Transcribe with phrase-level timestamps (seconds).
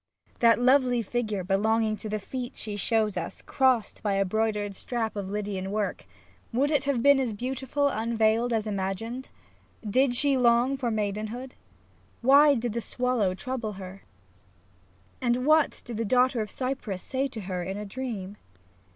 [0.39, 5.15] That lovely figure belonging to the feet she shows us" crossed by a broidered strap
[5.15, 6.07] of Lydian work,"
[6.51, 9.29] would it have been as beautiful unveiled as imagined?
[9.87, 11.53] Did she long for maidenhood?
[12.23, 14.01] Why did the swallow trouble her,
[15.21, 18.37] and 9 SAPPtiO what did the daughter of Cyprus say to her in a dream